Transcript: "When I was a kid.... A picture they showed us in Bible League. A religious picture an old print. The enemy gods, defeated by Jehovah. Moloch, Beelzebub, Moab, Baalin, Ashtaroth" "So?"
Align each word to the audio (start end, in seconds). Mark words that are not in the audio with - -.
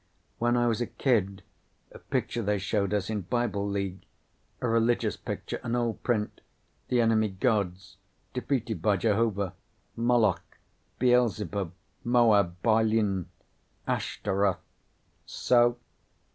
"When 0.39 0.57
I 0.57 0.65
was 0.65 0.81
a 0.81 0.87
kid.... 0.87 1.43
A 1.91 1.99
picture 1.99 2.41
they 2.41 2.57
showed 2.57 2.91
us 2.91 3.07
in 3.07 3.21
Bible 3.21 3.69
League. 3.69 4.01
A 4.59 4.67
religious 4.67 5.15
picture 5.15 5.59
an 5.61 5.75
old 5.75 6.01
print. 6.01 6.41
The 6.87 6.99
enemy 6.99 7.29
gods, 7.29 7.97
defeated 8.33 8.81
by 8.81 8.97
Jehovah. 8.97 9.53
Moloch, 9.95 10.57
Beelzebub, 10.97 11.73
Moab, 12.03 12.55
Baalin, 12.63 13.27
Ashtaroth" 13.87 14.65
"So?" 15.27 15.77